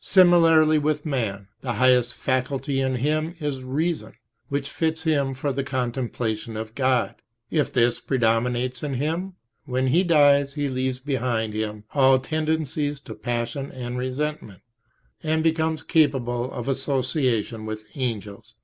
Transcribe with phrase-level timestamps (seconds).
[0.00, 4.14] Similarly with man: the highest faculty in him is reason,
[4.48, 7.16] which fits him for the contemplation of God.
[7.50, 8.00] If this.
[8.00, 9.34] predominates in him,
[9.66, 14.62] when he dies, he leaves behind him all tendencies to passion and resentment,
[15.22, 18.54] and becomes capable of association with angels.